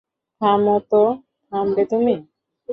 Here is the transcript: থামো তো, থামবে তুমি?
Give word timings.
থামো 0.41 0.75
তো, 0.89 1.03
থামবে 1.51 1.83
তুমি? 1.85 2.15